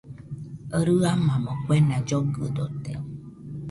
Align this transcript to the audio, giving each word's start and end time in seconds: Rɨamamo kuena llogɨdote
Rɨamamo 0.87 1.53
kuena 1.65 1.97
llogɨdote 2.07 2.93